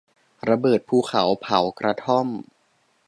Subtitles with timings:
[0.49, 2.27] ระเบิดภูเขาเผากระท่อม